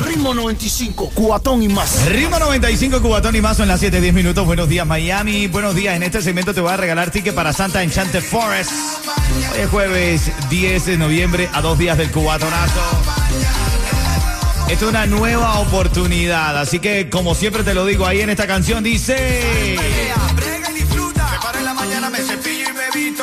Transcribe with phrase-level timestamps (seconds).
[0.00, 2.06] Ritmo 95, cuatón y más.
[2.06, 4.46] Ritmo 95, Cubatón y más son las 7, 10 minutos.
[4.46, 5.46] Buenos días, Miami.
[5.48, 5.94] Buenos días.
[5.94, 8.72] En este segmento te voy a regalar ticket para Santa Enchanted Forest.
[9.52, 12.80] Hoy es jueves 10 de noviembre, a dos días del cubatonazo.
[14.68, 18.46] Esto es una nueva oportunidad, así que como siempre te lo digo ahí en esta
[18.46, 19.76] canción dice...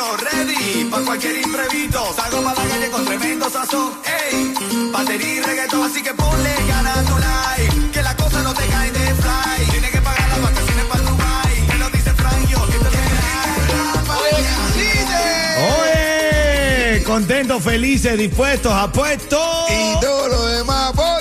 [0.00, 0.16] visto.
[0.16, 2.12] Ready para cualquier imprevisto.
[2.14, 3.92] Salgo para la calle con tremendo sazón.
[4.04, 4.54] Ey,
[4.92, 5.84] batería y reggaetón.
[5.84, 7.90] Así que ponle ganas a tu like.
[7.92, 9.66] Que la cosa no te cae de fly.
[9.70, 11.66] Tienes que pagar las vacaciones para Dubai.
[11.68, 12.90] Me lo dice Frank, yo siempre
[15.72, 19.70] Oye, contentos, felices, dispuestos, apuestos.
[19.70, 21.19] Y todo lo demás, por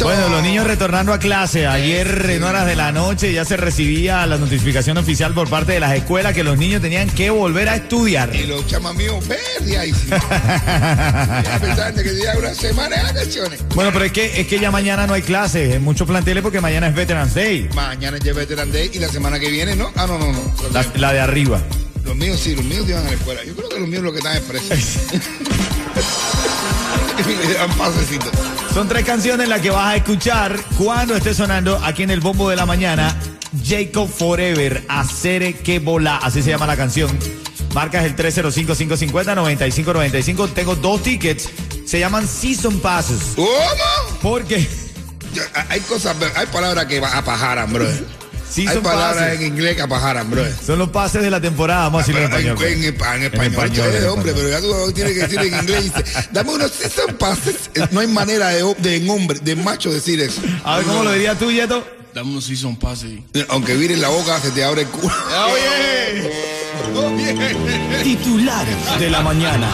[0.00, 1.66] Bueno, los niños retornando a clase.
[1.66, 5.80] Ayer en horas de la noche ya se recibía la notificación oficial por parte de
[5.80, 8.34] las escuelas que los niños tenían que volver a estudiar.
[8.34, 9.92] Y los chamas míos verdes ahí.
[9.92, 10.10] sí.
[11.92, 13.60] De que tenía una semana de vacaciones.
[13.74, 16.60] Bueno, pero es que, es que ya mañana no hay clases en muchos planteles porque
[16.60, 17.68] mañana es Veterans Day.
[17.74, 19.90] Mañana es Veteran Day y la semana que viene, ¿no?
[19.96, 20.54] Ah, no, no, no.
[20.72, 21.60] La, la de arriba.
[22.04, 23.44] los míos sí, los míos iban a la escuela.
[23.44, 24.78] Yo creo que los míos lo que están es presos.
[27.26, 28.30] y le dan pasecitos.
[28.72, 32.50] Son tres canciones las que vas a escuchar cuando esté sonando aquí en el bombo
[32.50, 33.16] de la mañana.
[33.64, 37.16] Jacob Forever, Acere que bola, así se llama la canción.
[37.74, 40.52] Marcas el 305-550-9595.
[40.54, 41.50] Tengo dos tickets.
[41.86, 43.34] Se llaman Season Passes.
[43.36, 43.48] ¿Cómo?
[44.22, 44.66] Porque
[45.68, 47.86] hay cosas, hay palabras que apajaran, bro.
[48.52, 49.40] Sí, hay son palabras pases.
[49.40, 50.44] en inglés que apajaran, bro.
[50.64, 51.84] son los pases de la temporada.
[51.84, 52.58] Vamos a decirlo en español.
[52.62, 55.84] en, en, en español, español, en hombre, pero ya tú tienes que decir en inglés.
[55.84, 57.56] Dice, Dame unos season passes.
[57.74, 60.42] Eh, No hay manera de, de en hombre, de macho decir eso.
[60.64, 61.82] A ver, ¿cómo lo dirías tú, Yeto?
[62.14, 63.24] Dame unos season ahí.
[63.48, 65.14] Aunque vires la boca, se te abre el culo.
[68.02, 69.68] Titulares de la mañana.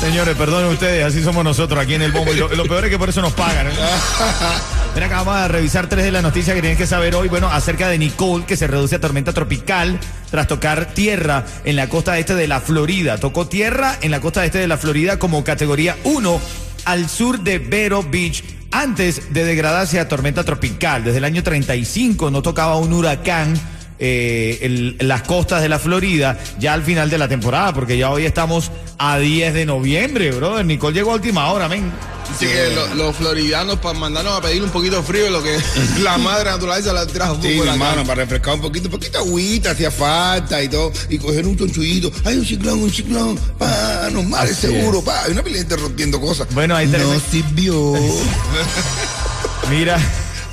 [0.00, 2.32] Señores, perdonen ustedes, así somos nosotros aquí en el bombo.
[2.32, 3.66] Y lo, lo peor es que por eso nos pagan.
[3.66, 3.72] ¿eh?
[4.98, 7.28] Mira, acá vamos a revisar tres de las noticias que tienes que saber hoy.
[7.28, 9.96] Bueno, acerca de Nicole, que se reduce a tormenta tropical
[10.28, 13.16] tras tocar tierra en la costa este de la Florida.
[13.16, 16.40] Tocó tierra en la costa este de la Florida como categoría 1
[16.84, 18.42] al sur de Vero Beach.
[18.72, 23.54] Antes de degradarse a tormenta tropical, desde el año 35 no tocaba un huracán
[24.00, 28.24] eh, las costas de la Florida ya al final de la temporada, porque ya hoy
[28.24, 30.66] estamos a 10 de noviembre, brother.
[30.66, 31.88] Nicole llegó a última hora, men.
[32.34, 35.58] Así que lo- los floridianos para mandarnos a pedir un poquito de frío, lo que
[36.02, 39.90] la madre naturaleza la trajo Sí, hermano, para refrescar un poquito, un poquito agüita hacía
[39.90, 44.52] falta y todo, y coger un tonchullito, hay un ciclón, un ciclón, pa, no mares
[44.58, 45.04] Así seguro, es.
[45.04, 46.46] pa, hay una pila rompiendo cosas.
[46.54, 47.92] Bueno, ahí No tenemos- sirvió,
[49.70, 49.98] Mira,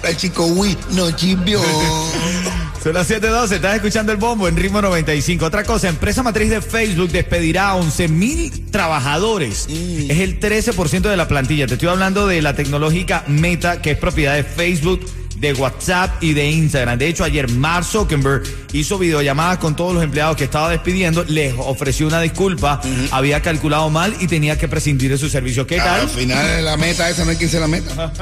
[0.03, 1.62] el chico Wii no sirvió.
[2.85, 5.44] Son las 7.12, estás escuchando el bombo en ritmo 95.
[5.44, 9.66] Otra cosa, empresa matriz de Facebook despedirá a 11 mil trabajadores.
[9.68, 11.66] Es el 13% de la plantilla.
[11.66, 15.03] Te estoy hablando de la tecnológica Meta, que es propiedad de Facebook
[15.38, 17.00] de WhatsApp y de Instagram.
[17.00, 18.44] De hecho, ayer Mark Zuckerberg
[18.75, 22.81] hizo videollamadas con todos los empleados que estaba despidiendo, les ofreció una disculpa,
[23.12, 25.66] había calculado mal y tenía que prescindir de su servicio.
[25.66, 26.02] ¿Qué tal?
[26.02, 28.12] Al final la meta esa no hay quien se la meta.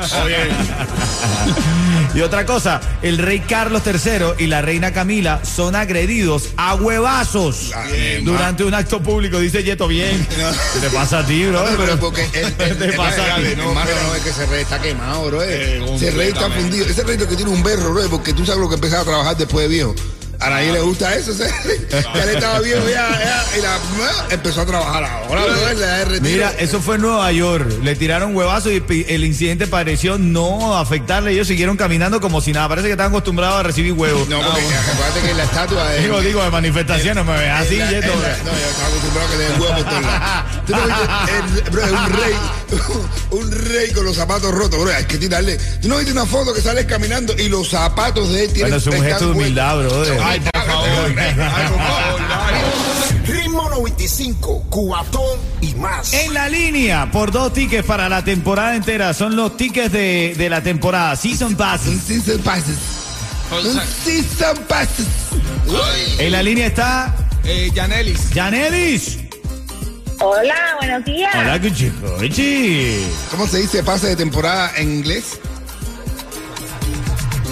[2.16, 7.72] Y otra cosa, el rey Carlos III y la reina Camila son agredidos a huevazos
[7.92, 9.40] Bien, durante un acto público.
[9.40, 10.24] Dice Yeto bien.
[10.74, 11.64] ¿Qué te pasa a ti, bro?
[11.72, 13.46] No, pero porque el, el, ¿Qué te el- pasa a ti?
[13.48, 13.82] el- no, no,
[14.16, 15.42] es que ese rey está quemado, bro.
[15.44, 16.86] Eh, ese rey está fundido.
[16.86, 19.06] Ese rey lo que tiene un berro, bro, porque tú sabes lo que empezaba a
[19.06, 19.96] trabajar después de viejo.
[20.44, 21.78] A nadie le gusta eso, rey.
[22.16, 23.78] Ya le estaba viejo, ya, ya, y la,
[24.30, 25.42] empezó a trabajar ahora,
[26.06, 26.22] retiro.
[26.22, 27.70] Mira, eso fue en Nueva York.
[27.82, 31.32] Le tiraron huevazos y el incidente pareció no afectarle.
[31.32, 32.68] Ellos siguieron caminando como si nada.
[32.68, 34.28] Parece que estaban acostumbrados a recibir huevos.
[34.28, 36.02] No, porque acuérdate que la estatua de.
[36.02, 39.32] Digo, digo, de manifestaciones, me ves así, la- en la- no, yo estaba acostumbrado a
[39.32, 41.43] que le den huevo por todos lados.
[41.72, 42.34] Bro, es un rey,
[43.32, 44.94] un rey con los zapatos rotos, bro.
[44.94, 45.58] Hay que tirarle.
[45.82, 48.72] Tú no viste una foto que sales caminando y los zapatos de él tienen.
[48.74, 50.20] Bueno, es un gesto de humildad, brother.
[50.24, 50.90] Ay, por favor.
[51.18, 51.34] Ay,
[51.68, 52.22] por favor.
[53.26, 56.14] Ritmo 95, cuatón y más.
[56.14, 59.14] En la línea, por dos tickets para la temporada entera.
[59.14, 61.16] Son los tickets de, de la temporada.
[61.16, 62.02] Season Un Passes.
[62.06, 62.78] season passes.
[63.52, 65.06] Un season passes.
[66.20, 67.16] En la línea está
[67.46, 68.20] Eh, Yanelis.
[68.34, 69.20] Janelis.
[70.26, 71.36] Hola, buenos días.
[71.36, 73.06] Hola, Cuchicochi.
[73.30, 75.38] ¿Cómo se dice pase de temporada en inglés?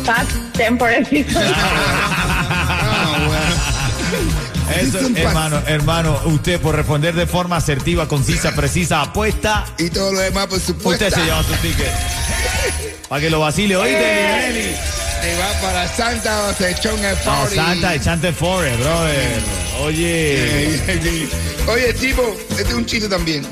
[0.05, 1.25] Past temporary.
[2.53, 4.71] Ah, bueno.
[4.81, 10.19] Eso, hermano, hermano, usted por responder de forma asertiva, concisa, precisa, apuesta, Y todo lo
[10.19, 11.05] demás, por supuesto.
[11.05, 11.91] usted se lleva su ticket.
[13.09, 14.77] Para que lo vacile, oíste.
[15.21, 17.55] Te va para Santa o se No, party.
[17.55, 19.60] Santa, echante Forest, brother.
[19.83, 20.79] Oye.
[21.67, 23.45] Oye, tipo, este es un chiste también.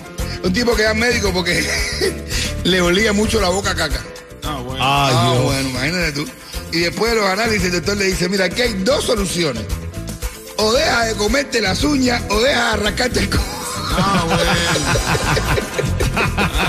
[0.44, 1.64] Un tipo que era médico porque
[2.64, 4.02] le olía mucho la boca a caca.
[4.44, 4.84] Ah, bueno.
[4.84, 5.44] Ay, Ah, Dios.
[5.44, 6.26] bueno, imagínate tú.
[6.72, 9.64] Y después de los análisis, el doctor le dice, mira, aquí hay dos soluciones.
[10.58, 13.30] O deja de comerte las uñas o deja de arrancarte el.
[13.92, 14.52] Ah, bueno.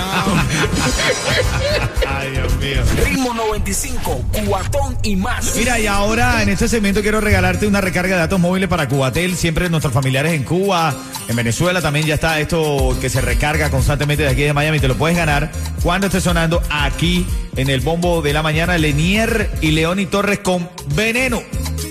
[2.07, 2.81] Ay, Dios mío.
[3.05, 5.55] Ritmo 95, cuatón y más.
[5.55, 9.35] Mira, y ahora en este segmento quiero regalarte una recarga de datos móviles para Cubatel.
[9.35, 10.93] Siempre nuestros familiares en Cuba,
[11.27, 14.79] en Venezuela también ya está esto que se recarga constantemente de aquí de Miami.
[14.79, 15.51] Te lo puedes ganar
[15.83, 17.25] cuando esté sonando aquí
[17.55, 18.77] en el bombo de la mañana.
[18.77, 21.41] Lenier y León y Torres con veneno.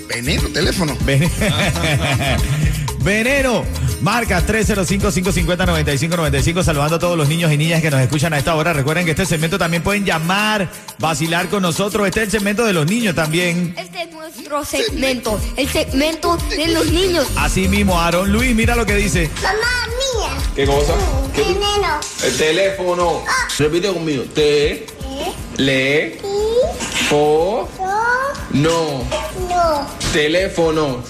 [0.07, 0.95] Veneno, teléfono.
[1.05, 1.21] Ven-
[3.03, 3.63] Veneno.
[4.01, 6.63] Marca 305-550-9595.
[6.63, 8.73] Saludando a todos los niños y niñas que nos escuchan a esta hora.
[8.73, 10.69] Recuerden que este segmento también pueden llamar,
[10.99, 12.07] vacilar con nosotros.
[12.07, 13.73] Este es el segmento de los niños también.
[13.77, 17.27] Este es nuestro segmento, el segmento de los niños.
[17.37, 19.29] Así mismo, Aaron Luis, mira lo que dice.
[19.41, 20.29] Mamá mía.
[20.55, 20.93] ¿Qué cosa?
[21.33, 21.43] ¿Qué?
[21.43, 21.99] Veneno.
[22.23, 23.23] El teléfono.
[23.57, 24.23] Repite conmigo.
[24.33, 24.85] Te,
[25.57, 26.19] le,
[27.09, 27.69] fo,
[28.51, 29.03] no.
[29.49, 29.87] No.
[30.11, 31.03] Teléfono.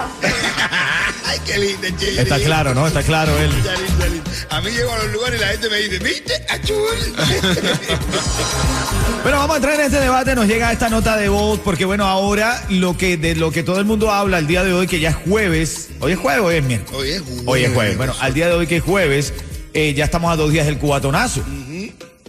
[1.26, 2.20] Ay, qué lindo, che.
[2.20, 2.86] Está claro, ¿no?
[2.86, 3.50] Está claro él.
[3.64, 4.30] Ya lindo, lindo.
[4.50, 6.46] A mí llego a los lugares y la gente me dice, ¿viste?
[6.48, 7.14] Achul.
[9.22, 10.34] Bueno, vamos a entrar en este debate.
[10.34, 13.78] Nos llega esta nota de voz porque, bueno, ahora lo que de lo que todo
[13.78, 15.88] el mundo habla el día de hoy, que ya es jueves.
[16.00, 16.94] Hoy es jueves, hoy es miércoles.
[17.00, 17.42] Hoy es jueves.
[17.46, 17.96] Hoy es jueves.
[17.96, 19.32] Bueno, al día de hoy que es jueves,
[19.72, 21.42] eh, ya estamos a dos días del cubatonazo.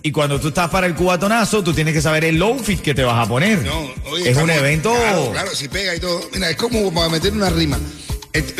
[0.05, 3.03] Y cuando tú estás para el cubatonazo, tú tienes que saber el outfit que te
[3.03, 3.63] vas a poner.
[3.63, 4.93] No, oye, es un evento.
[4.93, 6.21] Claro, claro, si pega y todo.
[6.31, 7.79] Mira, es como para meter una rima.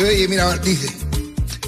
[0.00, 0.88] Oye, mira, dice.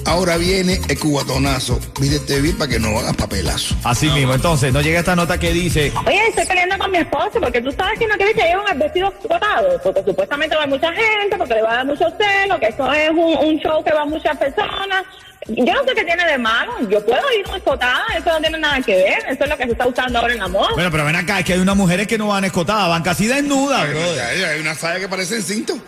[0.05, 1.79] Ahora viene el cubatonazo.
[1.99, 3.75] Vídete bien para que no hagas papelazo.
[3.83, 4.33] Así mismo.
[4.33, 5.91] Entonces, nos llega esta nota que dice.
[6.05, 8.79] Oye, estoy peleando con mi esposo porque tú sabes que no quieres que lleve un
[8.79, 12.67] vestido cortado, porque supuestamente va mucha gente, porque le va a dar mucho celo, que
[12.67, 15.03] eso es un, un show que va muchas personas.
[15.47, 16.73] Yo no sé qué tiene de malo.
[16.89, 19.19] Yo puedo ir escotada, eso no tiene nada que ver.
[19.29, 20.69] Eso es lo que se está usando ahora en la moda.
[20.73, 23.27] Bueno, pero ven acá, es que hay unas mujeres que no van escotadas, van casi
[23.27, 23.99] desnudas, bro.
[23.99, 25.79] Hay una saya que parece cinto.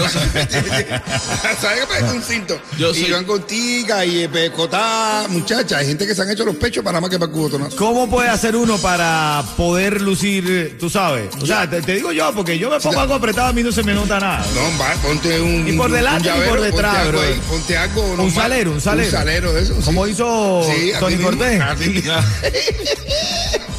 [1.88, 2.60] parece un cinto.
[2.78, 5.28] Yo y soy- van con tica y eh, pecotada.
[5.28, 7.76] Muchachas, hay gente que se han hecho los pechos para más que para el cubatonazo.
[7.76, 11.28] ¿Cómo puede hacer uno para poder lucir, tú sabes?
[11.40, 13.72] O sea, te, te digo yo, porque yo me pongo algo apretado, a mí no
[13.72, 14.44] se me nota nada.
[14.54, 15.64] No, va, ponte un.
[15.64, 17.28] Ni por delante un ni por detrás, ponte algo, bro.
[17.28, 18.30] ahí, ponte algo normal.
[18.32, 19.06] salero, un salero.
[19.06, 19.74] Un salero de eso.
[19.76, 19.82] sí.
[19.84, 21.60] Como hizo Sí, Tony Cortés.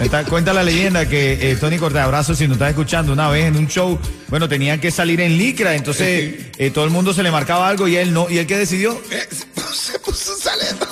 [0.00, 3.46] está- cuenta la leyenda que eh, Tony Cortés, abrazo, si nos estás escuchando, una vez
[3.46, 3.98] en un show,
[4.28, 7.86] bueno, tenían que salir en licra, entonces eh, todo el mundo se le marcaba algo
[7.88, 8.28] y él no.
[8.30, 9.00] ¿Y él qué decidió?
[9.10, 9.26] Eh,
[9.72, 10.86] Se puso un salero.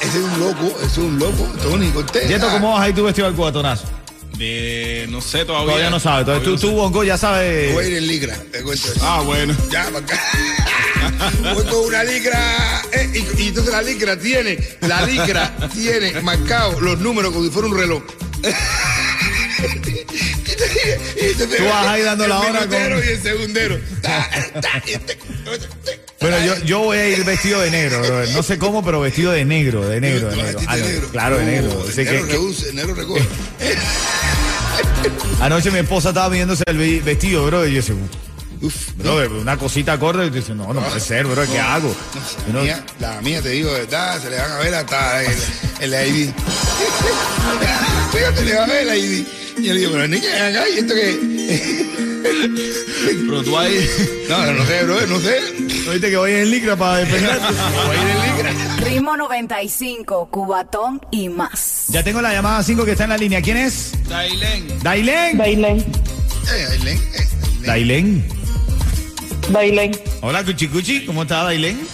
[0.00, 1.48] Ese es un loco, ese es un loco.
[1.62, 2.28] Tony Cortés.
[2.28, 3.84] Yeto, ¿cómo vas ahí tú vestido al cubatonazo?
[4.36, 5.66] De, no sé todavía.
[5.68, 6.26] Todavía no sabes.
[6.26, 7.86] Entonces tú, tú, Bongo, ya Voy a sabes.
[7.86, 9.00] ir en ligra, te cuento eso.
[9.02, 9.54] Ah, bueno.
[9.70, 10.20] Ya, para acá.
[11.54, 12.82] Voy con una licra.
[12.92, 17.50] eh, y, y entonces la licra tiene, la licra tiene marcado los números como si
[17.50, 18.02] fuera un reloj.
[21.16, 23.78] Entonces, Tú vas ahí dando la hora con- y el segundero.
[26.20, 28.28] Bueno, yo, yo voy a ir vestido de negro, brother.
[28.30, 30.60] no sé cómo, pero vestido de negro, de negro, de negro.
[30.66, 31.08] Ah, no, de negro.
[31.10, 31.84] Claro, de negro.
[31.94, 33.20] Que- reduce, recoge.
[35.40, 37.94] anoche mi esposa estaba viéndose el ve- vestido, bro, y yo decía,
[38.66, 41.94] Uf, bro, una cosita corta, y tú dices, no, no puede ser, bro, ¿qué hago?
[42.46, 45.22] La no- mía, la mía, te digo, de verdad, se le van a ver hasta
[45.22, 45.36] el,
[45.80, 46.30] el ID.
[48.12, 49.26] Fíjate, le va a ver el ID.
[49.58, 51.86] Y yo le digo, pero niña, acá, ¿y esto qué?
[53.26, 53.88] Pero tú ahí.
[54.28, 55.40] No, no, no sé, bro, no sé.
[55.84, 57.04] ¿No viste que voy en licra para?
[57.04, 58.76] Voy en ligra.
[58.78, 61.84] Ritmo 95, cubatón y más.
[61.88, 63.42] ya tengo la llamada 5 que está en la línea.
[63.42, 63.92] ¿Quién es?
[64.08, 64.82] Dailen.
[64.82, 65.38] Dailen.
[65.38, 67.28] Bailen, Eh, Ailén, eh,
[67.66, 67.66] Ailén.
[67.66, 68.43] Dailen.
[69.54, 69.92] Bailen.
[70.20, 71.86] Hola, Cuchicuchi, ¿cómo está Dailen?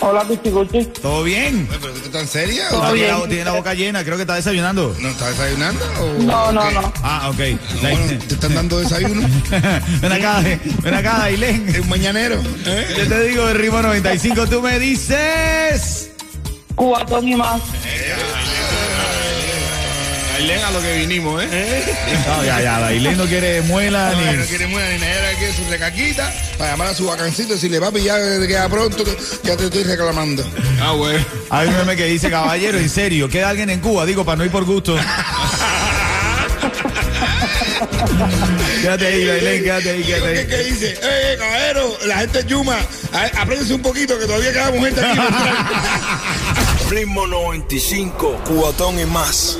[0.00, 0.84] Hola, Pichiguchi.
[1.00, 1.66] ¿Todo bien?
[1.70, 2.68] Oye, ¿Pero tú estás tan seria?
[2.68, 3.18] Todo ¿O Tiene bien.
[3.20, 4.94] la, tiene la boca llena, creo que está desayunando.
[5.00, 5.82] ¿No estás desayunando?
[6.00, 6.92] O No, no, no.
[7.02, 7.38] Ah, ok.
[7.38, 7.98] No, bueno,
[8.28, 9.26] ¿Te están dando desayuno?
[10.02, 10.42] ven acá,
[10.82, 11.68] ven acá, Dailen.
[11.68, 12.38] ¿Es un mañanero?
[12.66, 12.94] ¿Eh?
[12.98, 16.10] Yo te digo de ritmo 95, tú me dices.
[16.74, 17.62] Cubatón y más.
[20.36, 21.82] Dailen a lo que vinimos, ¿eh?
[22.28, 24.36] No, ya, ya, Dailen no quiere muela No, ni.
[24.36, 27.80] no quiere muera ni nada, quiere su recaquita para llamar a su vacancito y decirle,
[27.80, 28.16] papi, ya
[28.46, 30.44] queda pronto, que ya te estoy reclamando.
[30.80, 31.24] Ah, bueno.
[31.48, 34.44] Hay un meme que dice, caballero, en serio, queda alguien en Cuba, digo, para no
[34.44, 34.94] ir por gusto.
[38.82, 40.46] Quédate ahí, Bailén, quédate ahí, quédate ¿Qué, ahí.
[40.46, 40.86] qué dice?
[40.92, 42.76] Eh, eh, caballero, la gente es Yuma.
[43.38, 45.20] Apréndese un poquito que todavía quedamos gente aquí.
[46.90, 49.56] Ritmo 95, cubatón y más.